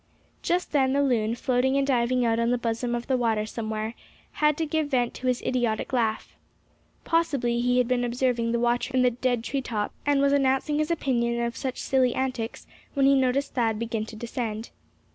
[0.41, 3.93] Just then the loon, floating and diving out on the bosom of the water somewhere,
[4.41, 6.35] had to give vent to his idiotic laugh.
[7.03, 10.79] Possibly he had been observing the watcher in the dead tree top, and was announcing
[10.79, 14.71] his opinion of such silly antics when he noticed Thad begin to descend.